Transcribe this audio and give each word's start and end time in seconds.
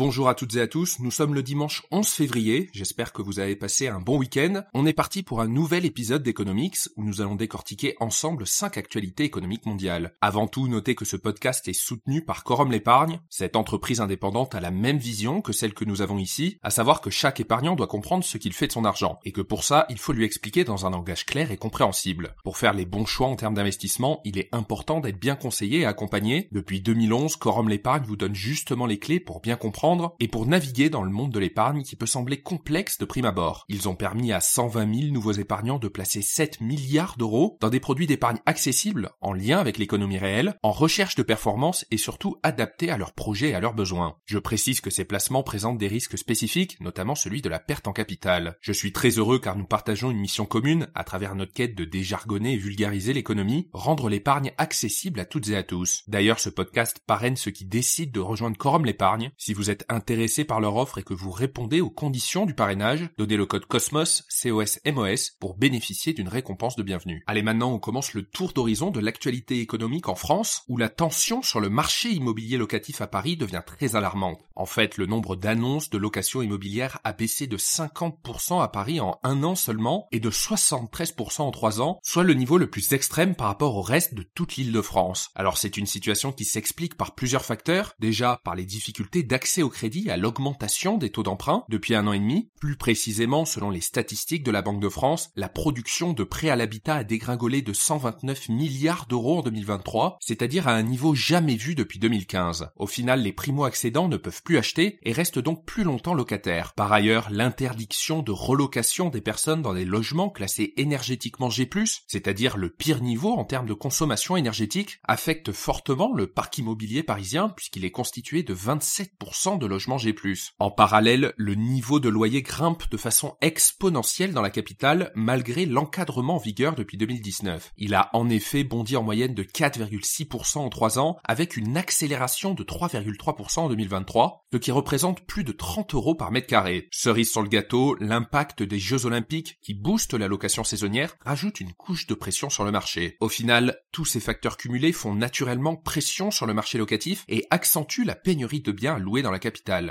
Bonjour 0.00 0.30
à 0.30 0.34
toutes 0.34 0.56
et 0.56 0.62
à 0.62 0.66
tous, 0.66 0.98
nous 1.00 1.10
sommes 1.10 1.34
le 1.34 1.42
dimanche 1.42 1.82
11 1.90 2.08
février, 2.08 2.70
j'espère 2.72 3.12
que 3.12 3.20
vous 3.20 3.38
avez 3.38 3.54
passé 3.54 3.86
un 3.88 4.00
bon 4.00 4.16
week-end. 4.16 4.62
On 4.72 4.86
est 4.86 4.94
parti 4.94 5.22
pour 5.22 5.42
un 5.42 5.46
nouvel 5.46 5.84
épisode 5.84 6.22
d'Economics 6.22 6.88
où 6.96 7.04
nous 7.04 7.20
allons 7.20 7.34
décortiquer 7.34 7.96
ensemble 8.00 8.46
5 8.46 8.78
actualités 8.78 9.24
économiques 9.24 9.66
mondiales. 9.66 10.14
Avant 10.22 10.46
tout, 10.46 10.68
notez 10.68 10.94
que 10.94 11.04
ce 11.04 11.18
podcast 11.18 11.68
est 11.68 11.74
soutenu 11.74 12.24
par 12.24 12.44
Corum 12.44 12.72
l'épargne. 12.72 13.20
Cette 13.28 13.56
entreprise 13.56 14.00
indépendante 14.00 14.54
a 14.54 14.60
la 14.60 14.70
même 14.70 14.96
vision 14.96 15.42
que 15.42 15.52
celle 15.52 15.74
que 15.74 15.84
nous 15.84 16.00
avons 16.00 16.16
ici, 16.16 16.56
à 16.62 16.70
savoir 16.70 17.02
que 17.02 17.10
chaque 17.10 17.40
épargnant 17.40 17.76
doit 17.76 17.86
comprendre 17.86 18.24
ce 18.24 18.38
qu'il 18.38 18.54
fait 18.54 18.68
de 18.68 18.72
son 18.72 18.86
argent, 18.86 19.18
et 19.26 19.32
que 19.32 19.42
pour 19.42 19.64
ça, 19.64 19.84
il 19.90 19.98
faut 19.98 20.14
lui 20.14 20.24
expliquer 20.24 20.64
dans 20.64 20.86
un 20.86 20.90
langage 20.92 21.26
clair 21.26 21.50
et 21.50 21.58
compréhensible. 21.58 22.36
Pour 22.42 22.56
faire 22.56 22.72
les 22.72 22.86
bons 22.86 23.04
choix 23.04 23.28
en 23.28 23.36
termes 23.36 23.52
d'investissement, 23.52 24.22
il 24.24 24.38
est 24.38 24.48
important 24.52 25.00
d'être 25.00 25.20
bien 25.20 25.36
conseillé 25.36 25.80
et 25.80 25.84
accompagné. 25.84 26.48
Depuis 26.52 26.80
2011, 26.80 27.36
Corum 27.36 27.68
l'épargne 27.68 28.04
vous 28.06 28.16
donne 28.16 28.34
justement 28.34 28.86
les 28.86 28.98
clés 28.98 29.20
pour 29.20 29.42
bien 29.42 29.56
comprendre 29.56 29.89
et 30.20 30.28
pour 30.28 30.46
naviguer 30.46 30.90
dans 30.90 31.02
le 31.02 31.10
monde 31.10 31.32
de 31.32 31.38
l'épargne 31.38 31.82
qui 31.82 31.96
peut 31.96 32.06
sembler 32.06 32.40
complexe 32.40 32.98
de 32.98 33.04
prime 33.04 33.24
abord. 33.24 33.64
Ils 33.68 33.88
ont 33.88 33.94
permis 33.94 34.32
à 34.32 34.40
120 34.40 35.00
000 35.00 35.12
nouveaux 35.12 35.32
épargnants 35.32 35.78
de 35.78 35.88
placer 35.88 36.22
7 36.22 36.60
milliards 36.60 37.16
d'euros 37.16 37.56
dans 37.60 37.70
des 37.70 37.80
produits 37.80 38.06
d'épargne 38.06 38.38
accessibles, 38.46 39.10
en 39.20 39.32
lien 39.32 39.58
avec 39.58 39.78
l'économie 39.78 40.18
réelle, 40.18 40.54
en 40.62 40.70
recherche 40.70 41.16
de 41.16 41.22
performance 41.22 41.86
et 41.90 41.96
surtout 41.96 42.36
adaptés 42.42 42.90
à 42.90 42.98
leurs 42.98 43.12
projets 43.12 43.50
et 43.50 43.54
à 43.54 43.60
leurs 43.60 43.74
besoins. 43.74 44.16
Je 44.26 44.38
précise 44.38 44.80
que 44.80 44.90
ces 44.90 45.04
placements 45.04 45.42
présentent 45.42 45.78
des 45.78 45.88
risques 45.88 46.18
spécifiques, 46.18 46.80
notamment 46.80 47.14
celui 47.14 47.42
de 47.42 47.48
la 47.48 47.58
perte 47.58 47.88
en 47.88 47.92
capital. 47.92 48.56
Je 48.60 48.72
suis 48.72 48.92
très 48.92 49.10
heureux 49.10 49.40
car 49.40 49.56
nous 49.56 49.66
partageons 49.66 50.10
une 50.10 50.20
mission 50.20 50.46
commune 50.46 50.88
à 50.94 51.04
travers 51.04 51.34
notre 51.34 51.52
quête 51.52 51.74
de 51.74 51.84
déjargonner 51.84 52.52
et 52.52 52.58
vulgariser 52.58 53.12
l'économie, 53.12 53.68
rendre 53.72 54.08
l'épargne 54.08 54.52
accessible 54.58 55.18
à 55.20 55.24
toutes 55.24 55.48
et 55.48 55.56
à 55.56 55.62
tous. 55.62 56.04
D'ailleurs, 56.06 56.40
ce 56.40 56.50
podcast 56.50 57.00
parraine 57.06 57.36
ceux 57.36 57.50
qui 57.50 57.64
décident 57.64 58.12
de 58.12 58.20
rejoindre 58.20 58.56
Quorum 58.56 58.84
l'épargne. 58.84 59.32
Si 59.36 59.54
vous 59.54 59.70
êtes 59.70 59.79
intéressé 59.88 60.44
par 60.44 60.60
leur 60.60 60.76
offre 60.76 60.98
et 60.98 61.02
que 61.02 61.14
vous 61.14 61.30
répondez 61.30 61.80
aux 61.80 61.90
conditions 61.90 62.46
du 62.46 62.54
parrainage, 62.54 63.08
donnez 63.18 63.36
le 63.36 63.46
code 63.46 63.66
COSMOS, 63.66 64.22
C-O-S-M-O-S, 64.28 65.36
pour 65.40 65.56
bénéficier 65.56 66.12
d'une 66.12 66.28
récompense 66.28 66.76
de 66.76 66.82
bienvenue. 66.82 67.22
Allez, 67.26 67.42
maintenant, 67.42 67.72
on 67.72 67.78
commence 67.78 68.14
le 68.14 68.22
tour 68.22 68.52
d'horizon 68.52 68.90
de 68.90 69.00
l'actualité 69.00 69.60
économique 69.60 70.08
en 70.08 70.14
France, 70.14 70.62
où 70.68 70.76
la 70.76 70.88
tension 70.88 71.42
sur 71.42 71.60
le 71.60 71.70
marché 71.70 72.10
immobilier 72.10 72.56
locatif 72.56 73.00
à 73.00 73.06
Paris 73.06 73.36
devient 73.36 73.62
très 73.64 73.96
alarmante. 73.96 74.40
En 74.56 74.66
fait, 74.66 74.96
le 74.96 75.06
nombre 75.06 75.36
d'annonces 75.36 75.90
de 75.90 75.98
location 75.98 76.42
immobilière 76.42 76.98
a 77.04 77.12
baissé 77.12 77.46
de 77.46 77.56
50% 77.56 78.62
à 78.62 78.68
Paris 78.68 79.00
en 79.00 79.18
un 79.22 79.42
an 79.42 79.54
seulement, 79.54 80.08
et 80.12 80.20
de 80.20 80.30
73% 80.30 81.42
en 81.42 81.50
trois 81.50 81.80
ans, 81.80 81.98
soit 82.02 82.24
le 82.24 82.34
niveau 82.34 82.58
le 82.58 82.70
plus 82.70 82.92
extrême 82.92 83.34
par 83.34 83.46
rapport 83.46 83.76
au 83.76 83.82
reste 83.82 84.14
de 84.14 84.22
toute 84.22 84.56
l'île 84.56 84.72
de 84.72 84.82
France. 84.82 85.30
Alors 85.34 85.58
c'est 85.58 85.76
une 85.76 85.86
situation 85.86 86.32
qui 86.32 86.44
s'explique 86.44 86.96
par 86.96 87.14
plusieurs 87.14 87.44
facteurs, 87.44 87.94
déjà 87.98 88.40
par 88.44 88.54
les 88.54 88.64
difficultés 88.64 89.22
d'accès 89.22 89.59
au 89.62 89.68
crédit 89.68 90.10
à 90.10 90.16
l'augmentation 90.16 90.96
des 90.96 91.10
taux 91.10 91.22
d'emprunt 91.22 91.64
depuis 91.68 91.94
un 91.94 92.06
an 92.06 92.12
et 92.12 92.18
demi, 92.18 92.50
plus 92.60 92.76
précisément 92.76 93.44
selon 93.44 93.70
les 93.70 93.80
statistiques 93.80 94.42
de 94.42 94.50
la 94.50 94.62
Banque 94.62 94.80
de 94.80 94.88
France, 94.88 95.30
la 95.36 95.48
production 95.48 96.12
de 96.12 96.24
prêts 96.24 96.50
à 96.50 96.56
l'habitat 96.56 96.96
a 96.96 97.04
dégringolé 97.04 97.62
de 97.62 97.72
129 97.72 98.48
milliards 98.48 99.06
d'euros 99.06 99.38
en 99.38 99.42
2023, 99.42 100.18
c'est-à-dire 100.20 100.68
à 100.68 100.74
un 100.74 100.82
niveau 100.82 101.14
jamais 101.14 101.56
vu 101.56 101.74
depuis 101.74 101.98
2015. 101.98 102.70
Au 102.76 102.86
final, 102.86 103.22
les 103.22 103.32
primo-accédants 103.32 104.08
ne 104.08 104.16
peuvent 104.16 104.42
plus 104.42 104.58
acheter 104.58 104.98
et 105.02 105.12
restent 105.12 105.38
donc 105.38 105.64
plus 105.64 105.84
longtemps 105.84 106.14
locataires. 106.14 106.74
Par 106.74 106.92
ailleurs, 106.92 107.28
l'interdiction 107.30 108.22
de 108.22 108.32
relocation 108.32 109.08
des 109.08 109.20
personnes 109.20 109.62
dans 109.62 109.74
des 109.74 109.84
logements 109.84 110.30
classés 110.30 110.74
énergétiquement 110.76 111.50
G+, 111.50 111.68
c'est-à-dire 112.06 112.56
le 112.56 112.70
pire 112.70 113.02
niveau 113.02 113.32
en 113.32 113.44
termes 113.44 113.66
de 113.66 113.74
consommation 113.74 114.36
énergétique, 114.36 115.00
affecte 115.04 115.52
fortement 115.52 116.12
le 116.14 116.26
parc 116.26 116.58
immobilier 116.58 117.02
parisien 117.02 117.48
puisqu'il 117.48 117.84
est 117.84 117.90
constitué 117.90 118.42
de 118.42 118.54
27% 118.54 119.49
de 119.56 119.66
logements 119.66 119.98
G+. 119.98 120.14
En 120.58 120.70
parallèle, 120.70 121.32
le 121.36 121.54
niveau 121.54 122.00
de 122.00 122.08
loyer 122.08 122.42
grimpe 122.42 122.90
de 122.90 122.96
façon 122.96 123.36
exponentielle 123.40 124.32
dans 124.32 124.42
la 124.42 124.50
capitale 124.50 125.12
malgré 125.14 125.66
l'encadrement 125.66 126.36
en 126.36 126.38
vigueur 126.38 126.74
depuis 126.74 126.96
2019. 126.96 127.72
Il 127.76 127.94
a 127.94 128.10
en 128.12 128.28
effet 128.28 128.64
bondi 128.64 128.96
en 128.96 129.02
moyenne 129.02 129.34
de 129.34 129.42
4,6% 129.42 130.58
en 130.58 130.68
3 130.68 130.98
ans 130.98 131.16
avec 131.24 131.56
une 131.56 131.76
accélération 131.76 132.54
de 132.54 132.62
3,3% 132.62 133.60
en 133.60 133.68
2023, 133.68 134.46
ce 134.52 134.58
qui 134.58 134.70
représente 134.70 135.20
plus 135.26 135.44
de 135.44 135.52
30 135.52 135.94
euros 135.94 136.14
par 136.14 136.30
mètre 136.30 136.46
carré. 136.46 136.88
Cerise 136.90 137.30
sur 137.30 137.42
le 137.42 137.48
gâteau, 137.48 137.96
l'impact 138.00 138.62
des 138.62 138.78
Jeux 138.78 139.06
Olympiques 139.06 139.58
qui 139.62 139.74
boostent 139.74 140.14
la 140.14 140.28
location 140.28 140.64
saisonnière 140.64 141.16
rajoute 141.24 141.60
une 141.60 141.72
couche 141.72 142.06
de 142.06 142.14
pression 142.14 142.50
sur 142.50 142.64
le 142.64 142.70
marché. 142.70 143.16
Au 143.20 143.28
final, 143.28 143.78
tous 143.92 144.04
ces 144.04 144.20
facteurs 144.20 144.56
cumulés 144.56 144.92
font 144.92 145.14
naturellement 145.14 145.76
pression 145.76 146.30
sur 146.30 146.46
le 146.46 146.54
marché 146.54 146.78
locatif 146.78 147.24
et 147.28 147.46
accentuent 147.50 148.04
la 148.04 148.14
pénurie 148.14 148.60
de 148.60 148.72
biens 148.72 148.98
loués 148.98 149.22
dans 149.22 149.32
la 149.32 149.38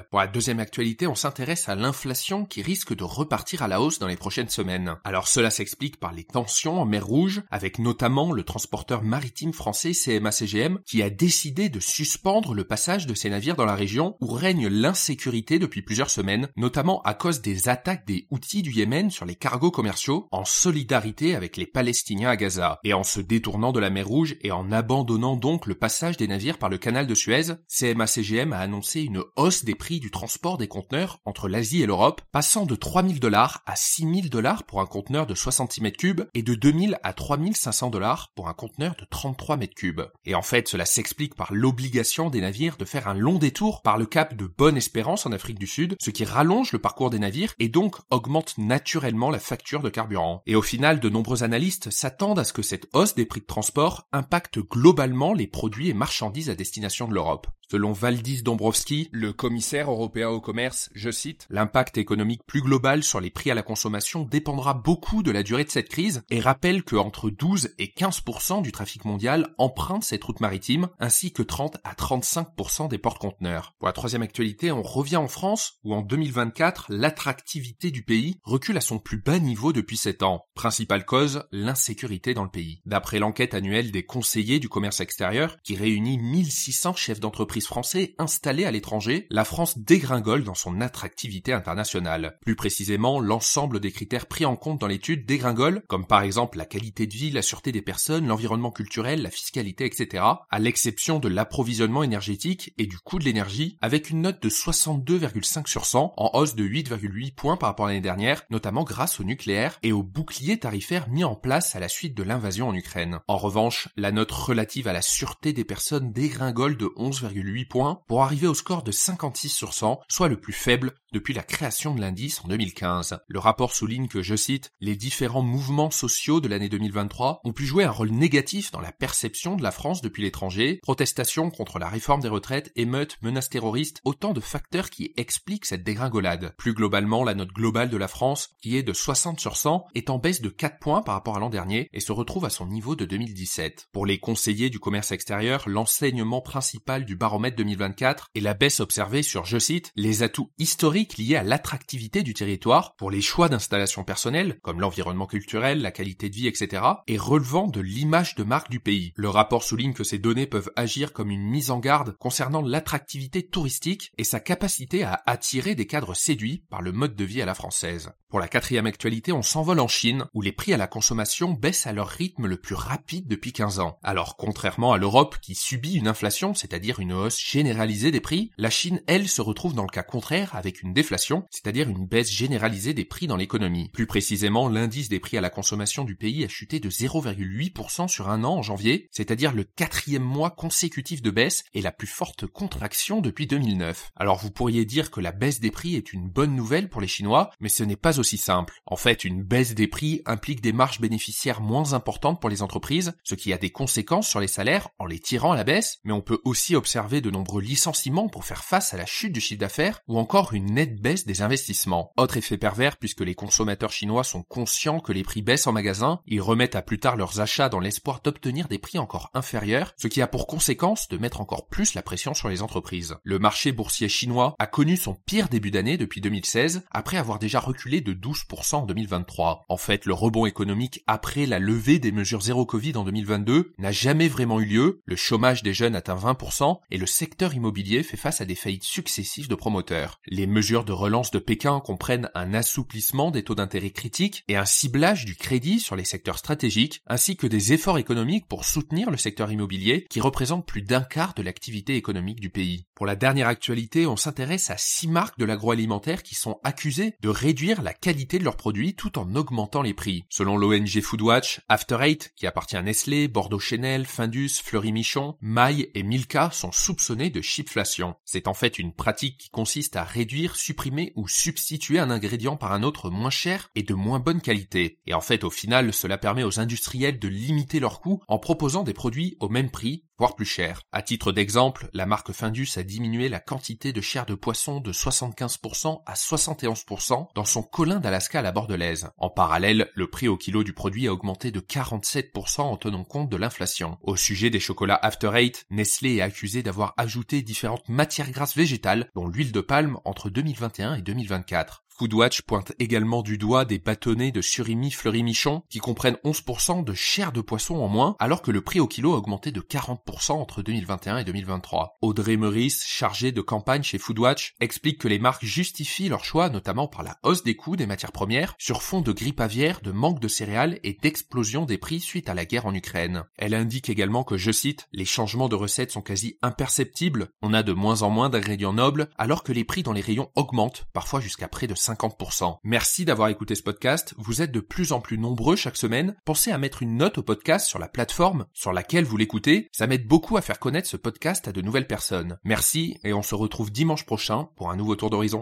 Pour 0.10 0.20
la 0.20 0.28
deuxième 0.28 0.60
actualité, 0.60 1.08
on 1.08 1.16
s'intéresse 1.16 1.70
à 1.70 1.76
l'inflation 1.76 2.46
qui 2.46 2.62
risque 2.62 2.96
de 2.96 3.04
repartir 3.04 3.64
à 3.64 3.68
la 3.68 3.82
hausse 3.82 4.00
dans 4.00 4.08
les 4.08 4.18
prochaines 4.18 4.50
semaines. 4.50 4.96
Alors 5.04 5.28
cela 5.28 5.50
s'explique 5.50 6.00
par 6.00 6.14
les 6.14 6.24
tensions 6.24 6.80
en 6.80 6.86
mer 6.86 7.06
Rouge, 7.06 7.42
avec 7.50 7.80
notamment 7.80 8.32
le 8.32 8.44
transporteur 8.44 9.04
maritime 9.04 9.54
français 9.54 9.92
CMA-CGM 9.92 10.80
qui 10.86 11.02
a 11.02 11.10
décidé 11.10 11.70
de 11.70 11.80
suspendre 11.80 12.54
le 12.54 12.64
passage 12.64 13.08
de 13.08 13.14
ses 13.14 13.30
navires 13.30 13.56
dans 13.56 13.66
la 13.66 13.76
région 13.76 14.16
où 14.22 14.28
règne 14.28 14.68
l'insécurité 14.68 15.60
depuis 15.60 15.82
plusieurs 15.82 16.10
semaines, 16.10 16.50
notamment 16.56 17.02
à 17.04 17.14
cause 17.14 17.42
des 17.42 17.70
attaques 17.70 18.06
des 18.06 18.28
outils 18.32 18.62
du 18.62 18.72
Yémen 18.72 19.10
sur 19.10 19.26
les 19.26 19.36
cargos 19.36 19.72
commerciaux 19.72 20.28
en 20.32 20.46
solidarité 20.46 21.36
avec 21.36 21.58
les 21.58 21.66
Palestiniens 21.66 22.30
à 22.30 22.36
Gaza. 22.36 22.80
Et 22.84 22.94
en 22.94 23.04
se 23.04 23.20
détournant 23.20 23.72
de 23.72 23.80
la 23.80 23.90
mer 23.90 24.08
Rouge 24.08 24.38
et 24.42 24.52
en 24.52 24.72
abandonnant 24.72 25.36
donc 25.36 25.66
le 25.66 25.76
passage 25.76 26.18
des 26.18 26.28
navires 26.28 26.58
par 26.58 26.70
le 26.70 26.78
canal 26.78 27.08
de 27.08 27.16
Suez, 27.16 27.54
CMA-CGM 27.68 28.54
a 28.54 28.60
annoncé 28.60 29.02
une 29.02 29.24
hausse 29.40 29.64
des 29.64 29.74
prix 29.74 30.00
du 30.00 30.12
transport 30.12 30.58
des 30.58 30.68
conteneurs 30.68 31.20
entre 31.24 31.48
l'Asie 31.48 31.82
et 31.82 31.86
l'Europe, 31.86 32.22
passant 32.32 32.66
de 32.66 32.76
3000 32.76 33.20
dollars 33.20 33.64
à 33.66 33.76
6000 33.76 34.30
dollars 34.30 34.64
pour 34.66 34.82
un 34.82 34.86
conteneur 34.86 35.26
de 35.26 35.34
60 35.34 35.80
mètres 35.80 35.98
cubes 35.98 36.22
et 36.34 36.44
de 36.44 36.56
2000 36.56 37.00
à 37.04 37.14
3500 37.14 37.90
dollars 37.90 38.34
pour 38.36 38.50
un 38.50 38.54
conteneur 38.54 38.96
de 39.00 39.06
33 39.10 39.56
mètres 39.56 39.76
cubes. 39.76 40.02
Et 40.26 40.36
en 40.36 40.42
fait, 40.42 40.68
cela 40.68 40.86
s'explique 40.86 41.36
par 41.36 41.54
l'obligation 41.54 42.30
des 42.30 42.42
navires 42.42 42.76
de 42.76 42.86
faire 42.86 43.08
un 43.08 43.14
long 43.14 43.38
détour 43.38 43.82
par 43.82 43.98
le 43.98 44.06
cap 44.06 44.36
de 44.36 44.46
Bonne-Espérance 44.46 45.26
en 45.26 45.32
Afrique 45.32 45.60
du 45.60 45.68
Sud, 45.68 45.96
ce 46.02 46.10
qui 46.10 46.26
rallonge 46.26 46.74
le 46.74 46.80
parcours 46.80 47.10
des 47.10 47.20
navires 47.20 47.54
et 47.60 47.70
donc 47.70 47.96
augmente 48.12 48.58
naturellement 48.58 49.30
la 49.30 49.40
facture 49.40 49.82
de 49.82 49.90
carburant. 49.90 50.44
Et 50.48 50.56
au 50.56 50.62
final, 50.62 51.00
de 51.00 51.10
nombreux 51.10 51.44
analystes 51.44 51.92
s'attendent 51.92 52.40
à 52.40 52.44
ce 52.44 52.54
que 52.54 52.62
cette 52.62 52.88
hausse 52.94 53.16
des 53.16 53.26
prix 53.26 53.40
de 53.40 53.46
transport 53.46 54.08
impacte 54.12 54.60
globalement 54.60 55.34
les 55.34 55.48
produits 55.48 55.90
et 55.90 55.94
marchandises 55.94 56.50
à 56.50 56.56
destination 56.56 57.08
de 57.08 57.14
l'Europe. 57.14 57.48
Selon 57.72 57.94
Valdis 57.94 58.42
Dombrovski, 58.42 59.10
le 59.12 59.32
commissaire 59.32 59.92
européen 59.92 60.30
au 60.30 60.42
commerce, 60.42 60.90
je 60.96 61.12
cite, 61.12 61.46
l'impact 61.52 62.00
économique 62.00 62.42
plus 62.48 62.64
global 62.64 63.04
sur 63.04 63.20
les 63.20 63.30
prix 63.30 63.52
à 63.52 63.54
la 63.54 63.62
consommation 63.62 64.24
dépendra 64.24 64.74
beaucoup 64.74 65.22
de 65.22 65.30
la 65.30 65.44
durée 65.44 65.66
de 65.66 65.70
cette 65.70 65.88
crise 65.88 66.24
et 66.32 66.40
rappelle 66.40 66.82
que 66.84 66.96
entre 66.96 67.30
12 67.30 67.76
et 67.78 67.94
15% 67.96 68.64
du 68.64 68.72
trafic 68.72 69.06
mondial 69.06 69.54
emprunte 69.60 70.04
cette 70.04 70.24
route 70.24 70.40
maritime 70.40 70.90
ainsi 71.00 71.32
que 71.32 71.44
30 71.44 71.78
à 71.84 71.94
35% 71.94 72.90
des 72.90 72.98
porte-conteneurs. 72.98 73.76
Pour 73.78 73.86
la 73.86 73.94
troisième 73.94 74.24
actualité, 74.24 74.72
on 74.72 74.82
revient 74.82 75.18
en 75.18 75.28
France 75.28 75.78
où 75.84 75.94
en 75.94 76.02
2024, 76.02 76.88
l'attractivité 76.90 77.92
du 77.92 78.02
pays 78.02 78.40
recule 78.46 78.78
à 78.78 78.82
son 78.82 78.98
plus 78.98 79.22
bas 79.22 79.38
niveau 79.38 79.74
depuis 79.74 79.98
7 79.98 80.24
ans. 80.24 80.44
Principale 80.56 81.06
cause, 81.06 81.44
l'insécurité 81.52 82.34
dans 82.34 82.46
le 82.46 82.50
pays. 82.50 82.82
D'après 82.88 83.20
l'enquête 83.20 83.54
annuelle 83.54 83.92
des 83.92 84.08
conseillers 84.08 84.60
du 84.60 84.70
commerce 84.70 85.02
extérieur 85.02 85.58
qui 85.64 85.76
réunit 85.76 86.18
1600 86.18 86.96
chefs 86.96 87.20
d'entreprise 87.20 87.59
français 87.68 88.16
installés 88.18 88.66
à 88.66 88.72
l'étranger, 88.72 89.28
la 89.30 89.46
France 89.46 89.78
dégringole 89.78 90.44
dans 90.44 90.56
son 90.56 90.82
attractivité 90.82 91.54
internationale. 91.54 92.38
Plus 92.42 92.56
précisément, 92.56 93.20
l'ensemble 93.20 93.80
des 93.80 93.92
critères 93.92 94.26
pris 94.26 94.46
en 94.46 94.56
compte 94.56 94.80
dans 94.80 94.88
l'étude 94.88 95.26
dégringole, 95.26 95.84
comme 95.88 96.06
par 96.06 96.22
exemple 96.22 96.58
la 96.58 96.66
qualité 96.66 97.08
de 97.08 97.14
vie, 97.14 97.32
la 97.32 97.42
sûreté 97.42 97.72
des 97.72 97.82
personnes, 97.82 98.28
l'environnement 98.28 98.72
culturel, 98.72 99.22
la 99.22 99.32
fiscalité, 99.32 99.86
etc., 99.86 100.24
à 100.50 100.60
l'exception 100.60 101.20
de 101.20 101.28
l'approvisionnement 101.28 102.04
énergétique 102.04 102.74
et 102.78 102.86
du 102.86 102.98
coût 102.98 103.20
de 103.20 103.26
l'énergie, 103.26 103.78
avec 103.82 104.10
une 104.10 104.22
note 104.22 104.42
de 104.42 104.50
62,5 104.50 105.68
sur 105.68 105.86
100, 105.86 106.14
en 106.18 106.32
hausse 106.34 106.56
de 106.56 106.64
8,8 106.64 107.34
points 107.34 107.58
par 107.58 107.70
rapport 107.70 107.86
à 107.86 107.90
l'année 107.90 108.02
dernière, 108.02 108.44
notamment 108.50 108.84
grâce 108.84 109.20
au 109.20 109.24
nucléaire 109.24 109.80
et 109.84 109.92
au 109.92 110.04
bouclier 110.04 110.58
tarifaire 110.58 111.10
mis 111.10 111.24
en 111.24 111.36
place 111.36 111.76
à 111.76 111.80
la 111.80 111.88
suite 111.88 112.16
de 112.16 112.24
l'invasion 112.24 112.68
en 112.68 112.76
Ukraine. 112.76 113.20
En 113.28 113.38
revanche, 113.38 113.90
la 113.96 114.12
note 114.12 114.32
relative 114.32 114.88
à 114.88 114.94
la 114.94 115.02
sûreté 115.02 115.54
des 115.54 115.64
personnes 115.64 116.12
dégringole 116.12 116.78
de 116.78 116.86
11,8 116.86 117.49
points 117.66 118.02
pour 118.08 118.24
arriver 118.24 118.48
au 118.48 118.54
score 118.54 118.84
de 118.84 118.92
56 118.92 119.50
sur 119.50 119.74
100, 119.74 120.00
soit 120.08 120.28
le 120.28 120.40
plus 120.40 120.54
faible 120.54 120.94
depuis 121.12 121.34
la 121.34 121.44
création 121.44 121.96
de 121.96 122.02
l'indice 122.02 122.42
en 122.44 122.48
2015. 122.48 123.20
Le 123.28 123.40
rapport 123.40 123.74
souligne 123.74 124.08
que, 124.08 124.22
je 124.22 124.36
cite, 124.36 124.72
les 124.80 124.96
différents 124.96 125.42
mouvements 125.42 125.92
sociaux 125.92 126.40
de 126.40 126.48
l'année 126.48 126.70
2023 126.70 127.42
ont 127.44 127.54
pu 127.54 127.66
jouer 127.66 127.84
un 127.84 127.92
rôle 127.92 128.12
négatif 128.12 128.72
dans 128.72 128.82
la 128.82 128.92
perception 128.92 129.56
de 129.56 129.64
la 129.64 129.72
France 129.72 130.02
depuis 130.02 130.24
l'étranger, 130.24 130.80
protestations 130.84 131.50
contre 131.50 131.80
la 131.80 131.90
réforme 131.90 132.22
des 132.22 132.30
retraites, 132.30 132.72
émeutes, 132.76 133.18
menaces 133.22 133.50
terroristes, 133.50 134.02
autant 134.04 134.34
de 134.34 134.40
facteurs 134.40 134.90
qui 134.90 135.14
expliquent 135.18 135.66
cette 135.66 135.84
dégringolade. 135.84 136.54
Plus 136.58 136.74
globalement, 136.74 137.24
la 137.24 137.34
note 137.34 137.54
globale 137.54 137.90
de 137.90 137.98
la 137.98 138.08
France, 138.08 138.50
qui 138.62 138.78
est 138.78 138.84
de 138.84 138.94
60 138.94 139.40
sur 139.40 139.58
100, 139.58 139.86
est 139.96 140.10
en 140.10 140.20
baisse 140.20 140.42
de 140.42 140.50
4 140.50 140.80
points 140.80 141.02
par 141.02 141.16
rapport 141.16 141.38
à 141.38 141.40
l'an 141.40 141.50
dernier 141.50 141.90
et 141.94 142.00
se 142.00 142.12
retrouve 142.12 142.46
à 142.46 142.50
son 142.50 142.68
niveau 142.68 142.96
de 142.96 143.06
2017. 143.06 143.88
Pour 143.92 144.06
les 144.06 144.20
conseillers 144.20 144.70
du 144.70 144.80
commerce 144.80 145.12
extérieur, 145.12 145.68
l'enseignement 145.68 146.42
principal 146.42 147.06
du 147.06 147.16
baromètre 147.16 147.39
Eurobaromètre 147.40 147.58
2024 147.58 148.28
et 148.36 148.42
la 148.42 148.54
baisse 148.54 148.82
observée 148.82 149.24
sur, 149.24 149.46
je 149.46 149.58
cite, 149.58 149.92
les 149.96 150.24
atouts 150.24 150.52
historiques 150.58 151.18
liés 151.18 151.38
à 151.38 151.44
l'attractivité 151.44 152.22
du 152.22 152.34
territoire 152.34 152.96
pour 152.96 153.12
les 153.12 153.22
choix 153.22 153.48
d'installation 153.48 154.04
personnelle, 154.04 154.60
comme 154.62 154.82
l'environnement 154.82 155.26
culturel, 155.26 155.82
la 155.82 155.92
qualité 155.92 156.30
de 156.30 156.36
vie, 156.36 156.48
etc., 156.48 156.84
et 157.08 157.18
relevant 157.18 157.68
de 157.68 157.80
l'image 157.80 158.36
de 158.36 158.44
marque 158.44 158.70
du 158.70 158.82
pays. 158.82 159.14
Le 159.16 159.30
rapport 159.30 159.64
souligne 159.64 159.94
que 159.94 160.04
ces 160.04 160.20
données 160.20 160.48
peuvent 160.48 160.72
agir 160.76 161.14
comme 161.14 161.32
une 161.32 161.50
mise 161.50 161.72
en 161.72 161.80
garde 161.80 162.18
concernant 162.20 162.62
l'attractivité 162.62 163.48
touristique 163.48 164.12
et 164.18 164.26
sa 164.26 164.42
capacité 164.42 165.04
à 165.04 165.22
attirer 165.26 165.76
des 165.76 165.88
cadres 165.88 166.16
séduits 166.16 166.66
par 166.70 166.82
le 166.82 166.92
mode 166.92 167.16
de 167.16 167.24
vie 167.24 167.42
à 167.42 167.46
la 167.46 167.56
française. 167.56 168.12
Pour 168.30 168.40
la 168.40 168.48
quatrième 168.48 168.86
actualité, 168.86 169.32
on 169.32 169.42
s'envole 169.42 169.80
en 169.80 169.88
Chine, 169.88 170.26
où 170.36 170.42
les 170.42 170.52
prix 170.52 170.74
à 170.74 170.78
la 170.78 170.86
consommation 170.86 171.52
baissent 171.52 171.88
à 171.88 171.94
leur 171.94 172.08
rythme 172.08 172.46
le 172.46 172.58
plus 172.58 172.76
rapide 172.76 173.28
depuis 173.28 173.54
15 173.54 173.80
ans. 173.80 173.98
Alors, 174.04 174.38
contrairement 174.38 174.94
à 174.94 175.00
l'Europe 175.00 175.38
qui 175.42 175.56
subit 175.56 175.96
une 175.96 176.08
inflation, 176.08 176.54
c'est-à-dire 176.54 177.00
une 177.00 177.14
hausse 177.20 177.40
généralisée 177.40 178.12
des 178.12 178.20
prix, 178.20 178.52
la 178.58 178.70
Chine, 178.70 179.02
elle, 179.08 179.28
se 179.28 179.42
retrouve 179.42 179.74
dans 179.74 179.84
le 179.84 179.90
cas 179.90 180.04
contraire 180.04 180.56
avec 180.56 180.82
une 180.82 180.94
déflation, 180.94 181.46
c'est-à-dire 181.52 181.90
une 181.90 182.08
baisse 182.08 182.32
généralisée 182.32 182.94
des 182.94 183.06
prix 183.06 183.28
dans 183.28 183.38
l'économie. 183.38 183.90
Plus 183.94 184.08
précisément, 184.08 184.70
l'indice 184.70 185.10
des 185.10 185.20
prix 185.20 185.38
à 185.38 185.42
la 185.42 185.50
consommation 185.50 186.04
du 186.04 186.16
pays 186.16 186.44
a 186.44 186.48
chuté 186.48 186.80
de 186.80 186.90
0,8% 186.90 188.08
sur 188.08 188.30
un 188.30 188.44
an 188.44 188.56
en 188.56 188.64
janvier, 188.64 189.08
c'est-à-dire 189.12 189.54
le 189.54 189.64
quatrième 189.64 190.24
mois 190.24 190.52
consécutif 190.52 191.22
de 191.22 191.32
baisse 191.32 191.64
et 191.74 191.82
la 191.82 191.92
plus 191.92 192.08
forte 192.08 192.48
contraction 192.48 193.22
depuis 193.22 193.48
2009. 193.48 194.12
Alors 194.16 194.40
vous 194.40 194.52
pourriez 194.52 194.86
dire 194.86 195.12
que 195.12 195.22
la 195.22 195.32
baisse 195.32 195.60
des 195.60 195.72
prix 195.72 195.96
est 195.96 196.14
une 196.14 196.30
bonne 196.30 196.56
nouvelle 196.56 196.90
pour 196.90 197.02
les 197.02 197.08
Chinois, 197.08 197.52
mais 197.60 197.70
ce 197.70 197.84
n'est 197.84 197.96
pas 197.96 198.20
aussi 198.20 198.38
simple. 198.38 198.82
En 198.86 198.96
fait, 198.96 199.24
une 199.24 199.44
baisse 199.44 199.76
des 199.76 199.88
prix 199.88 200.22
implique 200.26 200.62
des 200.62 200.74
marges 200.74 201.02
bénéficiaires 201.02 201.62
moins 201.62 201.94
importantes 201.94 202.40
pour 202.40 202.50
les 202.50 202.62
entreprises, 202.62 203.14
ce 203.24 203.36
qui 203.36 203.54
a 203.54 203.58
des 203.58 203.72
conséquences 203.72 204.28
sur 204.28 204.40
les 204.40 204.48
salaires 204.48 204.90
en 205.00 205.06
les 205.06 205.20
tirant 205.20 205.52
à 205.52 205.58
la 205.58 205.64
baisse, 205.64 206.00
mais 206.04 206.14
on 206.14 206.22
peut 206.22 206.40
aussi 206.46 206.76
observer 206.76 207.09
de 207.10 207.32
nombreux 207.32 207.62
licenciements 207.62 208.30
pour 208.30 208.46
faire 208.46 208.64
face 208.64 208.94
à 208.94 208.98
la 208.98 209.08
chute 209.08 209.34
du 209.34 209.42
chiffre 209.42 209.60
d'affaires 209.60 210.02
ou 210.08 210.20
encore 210.20 210.54
une 210.54 210.74
nette 210.74 211.02
baisse 211.02 211.26
des 211.26 211.42
investissements. 211.42 212.12
Autre 212.18 212.38
effet 212.38 212.58
pervers 212.58 212.98
puisque 212.98 213.22
les 213.22 213.34
consommateurs 213.34 213.92
chinois 213.92 214.24
sont 214.24 214.44
conscients 214.44 215.00
que 215.00 215.12
les 215.12 215.24
prix 215.24 215.42
baissent 215.42 215.66
en 215.66 215.72
magasin, 215.72 216.22
ils 216.28 216.42
remettent 216.42 216.76
à 216.76 216.84
plus 216.84 217.00
tard 217.00 217.16
leurs 217.16 217.40
achats 217.40 217.70
dans 217.70 217.80
l'espoir 217.80 218.22
d'obtenir 218.24 218.68
des 218.68 218.78
prix 218.78 219.00
encore 219.00 219.32
inférieurs, 219.34 219.94
ce 219.98 220.08
qui 220.08 220.22
a 220.22 220.28
pour 220.28 220.46
conséquence 220.46 221.08
de 221.08 221.18
mettre 221.18 221.42
encore 221.42 221.68
plus 221.68 221.96
la 221.96 222.04
pression 222.04 222.34
sur 222.34 222.50
les 222.50 222.62
entreprises. 222.62 223.16
Le 223.24 223.40
marché 223.40 223.72
boursier 223.72 224.08
chinois 224.08 224.56
a 224.60 224.68
connu 224.68 224.96
son 224.96 225.16
pire 225.16 225.50
début 225.50 225.72
d'année 225.72 225.98
depuis 225.98 226.22
2016 226.22 226.84
après 226.92 227.18
avoir 227.18 227.40
déjà 227.40 227.60
reculé 227.60 228.02
de 228.02 228.14
12% 228.14 228.76
en 228.76 228.86
2023. 228.86 229.66
En 229.68 229.78
fait, 229.78 230.06
le 230.06 230.14
rebond 230.14 230.46
économique 230.46 231.04
après 231.08 231.48
la 231.48 231.58
levée 231.58 231.98
des 231.98 232.12
mesures 232.12 232.42
zéro 232.42 232.66
Covid 232.66 232.96
en 232.98 233.04
2022 233.04 233.74
n'a 233.78 233.92
jamais 233.92 234.28
vraiment 234.28 234.60
eu 234.60 234.66
lieu, 234.66 235.02
le 235.06 235.16
chômage 235.16 235.64
des 235.64 235.74
jeunes 235.74 235.96
atteint 235.96 236.16
20% 236.16 236.80
et 236.92 236.98
le 237.00 237.06
secteur 237.06 237.54
immobilier 237.54 238.04
fait 238.04 238.18
face 238.18 238.42
à 238.42 238.46
des 238.46 238.56
faillites 238.56 238.84
successives 238.84 239.48
de 239.48 239.56
promoteurs. 239.56 240.20
Les 240.28 240.46
mesures 240.46 240.84
de 240.84 240.92
relance 240.92 241.32
de 241.32 241.40
Pékin 241.40 241.80
comprennent 241.80 242.30
un 242.36 242.54
assouplissement 242.54 243.32
des 243.32 243.44
taux 243.44 243.56
d'intérêt 243.56 243.92
critiques 243.92 244.44
et 244.50 244.58
un 244.58 244.66
ciblage 244.66 245.26
du 245.26 245.36
crédit 245.36 245.80
sur 245.80 245.96
les 245.96 246.04
secteurs 246.04 246.38
stratégiques, 246.38 247.02
ainsi 247.08 247.38
que 247.38 247.48
des 247.48 247.72
efforts 247.72 247.98
économiques 247.98 248.48
pour 248.48 248.66
soutenir 248.66 249.10
le 249.10 249.18
secteur 249.18 249.52
immobilier 249.52 250.06
qui 250.10 250.20
représente 250.20 250.66
plus 250.66 250.82
d'un 250.82 251.02
quart 251.02 251.34
de 251.34 251.42
l'activité 251.42 251.96
économique 251.96 252.42
du 252.42 252.50
pays. 252.50 252.86
Pour 252.96 253.06
la 253.06 253.16
dernière 253.16 253.48
actualité, 253.48 254.06
on 254.06 254.18
s'intéresse 254.18 254.70
à 254.70 254.76
six 254.78 255.08
marques 255.08 255.40
de 255.40 255.46
l'agroalimentaire 255.46 256.22
qui 256.22 256.36
sont 256.36 256.60
accusées 256.66 257.14
de 257.22 257.30
réduire 257.30 257.82
la 257.82 257.94
qualité 257.94 258.40
de 258.40 258.44
leurs 258.44 258.58
produits 258.58 258.94
tout 258.94 259.18
en 259.18 259.36
augmentant 259.36 259.82
les 259.82 259.94
prix. 259.94 260.26
Selon 260.30 260.58
l'ONG 260.58 261.00
Foodwatch, 261.02 261.62
After 261.70 261.98
Eight, 262.02 262.34
qui 262.36 262.46
appartient 262.46 262.76
à 262.76 262.82
Nestlé, 262.82 263.30
Bordeaux 263.30 263.60
Chanel, 263.60 264.06
Findus, 264.06 264.62
Fleury 264.62 264.92
Michon, 264.92 265.38
Maille 265.40 265.90
et 265.96 266.04
Milka 266.04 266.52
sont 266.52 266.74
soupçonnés 266.90 267.30
de 267.30 267.42
chipflation. 267.42 268.16
C'est 268.26 268.48
en 268.48 268.56
fait 268.56 268.80
une 268.80 268.94
pratique 268.94 269.38
qui 269.38 269.50
consiste 269.52 269.96
à 269.96 270.04
réduire, 270.04 270.56
supprimer 270.56 271.14
ou 271.16 271.28
substituer 271.28 272.00
un 272.00 272.10
ingrédient 272.10 272.58
par 272.58 272.74
un 272.74 272.82
autre 272.82 273.12
moins 273.12 273.30
cher 273.30 273.70
et 273.76 273.84
de 273.84 273.94
moins 273.94 274.18
bonne 274.18 274.42
qualité. 274.42 274.98
Et 275.06 275.14
en 275.14 275.22
fait, 275.22 275.44
au 275.44 275.52
final, 275.52 275.94
cela 275.94 276.18
permet 276.18 276.44
aux 276.44 276.60
industriels 276.60 277.20
de 277.20 277.28
limiter 277.28 277.80
leurs 277.80 278.02
coûts 278.02 278.24
en 278.28 278.40
proposant 278.40 278.82
des 278.82 278.96
produits 278.96 279.38
au 279.40 279.50
même 279.50 279.70
prix 279.70 280.06
voire 280.20 280.36
plus 280.36 280.46
cher. 280.46 280.82
À 280.92 281.02
titre 281.02 281.32
d'exemple, 281.32 281.90
la 281.94 282.06
marque 282.06 282.34
Findus 282.34 282.68
a 282.76 282.84
diminué 282.84 283.30
la 283.30 283.40
quantité 283.40 283.94
de 283.94 284.02
chair 284.02 284.26
de 284.26 284.36
poisson 284.36 284.82
de 284.82 284.92
75% 284.92 286.04
à 286.06 286.14
71% 286.14 287.28
dans 287.34 287.46
son 287.46 287.64
colin 287.64 288.00
d'Alaska 288.00 288.40
à 288.40 288.42
la 288.42 288.52
bordelaise. 288.52 289.10
En 289.18 289.30
parallèle, 289.30 289.90
le 289.96 290.10
prix 290.10 290.28
au 290.28 290.38
kilo 290.38 290.64
du 290.64 290.74
produit 290.74 291.08
a 291.08 291.14
augmenté 291.14 291.52
de 291.52 291.62
47% 291.62 292.62
en 292.62 292.78
tenant 292.78 293.06
compte 293.06 293.30
de 293.30 293.38
l'inflation. 293.38 293.98
Au 294.02 294.18
sujet 294.18 294.50
des 294.50 294.60
chocolats 294.60 295.00
After 295.02 295.32
Eight, 295.34 295.66
Nestlé 295.70 296.18
est 296.18 296.22
accusé 296.22 296.64
d'avoir 296.64 296.94
ajouté 296.98 297.42
différentes 297.42 297.88
matières 297.88 298.32
grasses 298.32 298.56
végétales, 298.56 299.10
dont 299.16 299.28
l'huile 299.28 299.54
de 299.54 299.62
palme, 299.62 300.00
entre 300.04 300.30
2021 300.30 300.96
et 300.96 301.02
2024. 301.02 301.84
Foodwatch 302.00 302.44
pointe 302.44 302.72
également 302.80 303.22
du 303.22 303.38
doigt 303.38 303.66
des 303.66 303.78
bâtonnets 303.78 304.32
de 304.32 304.40
surimi 304.40 304.90
fleury 304.90 305.22
michon 305.22 305.64
qui 305.70 305.80
comprennent 305.80 306.18
11% 306.24 306.86
de 306.86 306.94
chair 306.94 307.34
de 307.34 307.42
poisson 307.42 307.76
en 307.76 307.90
moins 307.90 308.16
alors 308.20 308.42
que 308.42 308.52
le 308.52 308.62
prix 308.62 308.80
au 308.80 308.88
kilo 308.88 309.16
a 309.16 309.18
augmenté 309.18 309.52
de 309.52 309.60
40% 309.60 310.32
entre 310.32 310.62
2021 310.62 311.18
et 311.18 311.24
2023. 311.26 311.98
Audrey 312.02 312.38
Meurice, 312.38 312.86
chargée 312.88 313.34
de 313.34 313.42
campagne 313.42 313.84
chez 313.84 313.98
Foodwatch, 313.98 314.56
explique 314.62 314.98
que 314.98 315.10
les 315.10 315.20
marques 315.20 315.44
justifient 315.44 316.08
leur 316.08 316.24
choix 316.24 316.50
notamment 316.50 316.88
par 316.88 317.04
la 317.04 317.18
hausse 317.24 317.44
des 317.44 317.58
coûts 317.58 317.76
des 317.76 317.86
matières 317.86 318.14
premières 318.14 318.56
sur 318.58 318.82
fond 318.82 319.02
de 319.02 319.12
grippe 319.12 319.42
aviaire, 319.42 319.82
de 319.82 319.92
manque 319.92 320.22
de 320.22 320.30
céréales 320.30 320.80
et 320.84 320.94
d'explosion 320.94 321.66
des 321.66 321.78
prix 321.78 322.00
suite 322.00 322.30
à 322.30 322.34
la 322.34 322.46
guerre 322.46 322.66
en 322.66 322.74
Ukraine. 322.74 323.26
Elle 323.38 323.54
indique 323.54 323.90
également 323.90 324.24
que, 324.24 324.38
je 324.38 324.52
cite, 324.54 324.88
les 324.94 325.04
changements 325.04 325.50
de 325.50 325.56
recettes 325.56 325.92
sont 325.92 326.02
quasi 326.02 326.38
imperceptibles, 326.42 327.28
on 327.42 327.54
a 327.54 327.62
de 327.62 327.74
moins 327.74 328.04
en 328.04 328.10
moins 328.10 328.30
d'ingrédients 328.30 328.72
nobles 328.72 329.10
alors 329.18 329.44
que 329.44 329.52
les 329.52 329.66
prix 329.66 329.84
dans 329.84 329.92
les 329.92 330.00
rayons 330.00 330.32
augmentent, 330.38 330.88
parfois 330.94 331.20
jusqu'à 331.20 331.50
près 331.50 331.68
de 331.68 331.76
50%. 331.94 332.58
Merci 332.64 333.06
d'avoir 333.06 333.30
écouté 333.30 333.56
ce 333.56 333.64
podcast. 333.64 334.14
Vous 334.18 334.42
êtes 334.42 334.52
de 334.52 334.60
plus 334.60 334.92
en 334.92 335.02
plus 335.02 335.18
nombreux 335.18 335.56
chaque 335.56 335.78
semaine. 335.78 336.16
Pensez 336.26 336.52
à 336.52 336.58
mettre 336.58 336.84
une 336.84 336.98
note 336.98 337.18
au 337.18 337.24
podcast 337.24 337.68
sur 337.68 337.80
la 337.80 337.88
plateforme 337.88 338.46
sur 338.54 338.74
laquelle 338.74 339.06
vous 339.06 339.18
l'écoutez. 339.18 339.70
Ça 339.72 339.88
m'aide 339.88 340.08
beaucoup 340.08 340.38
à 340.38 340.42
faire 340.42 340.60
connaître 340.60 340.88
ce 340.88 340.98
podcast 340.98 341.48
à 341.48 341.52
de 341.52 341.62
nouvelles 341.62 341.88
personnes. 341.88 342.38
Merci 342.44 342.98
et 343.04 343.14
on 343.14 343.24
se 343.24 343.36
retrouve 343.36 343.72
dimanche 343.72 344.06
prochain 344.06 344.50
pour 344.56 344.72
un 344.72 344.76
nouveau 344.76 344.96
tour 344.96 345.10
d'horizon. 345.10 345.38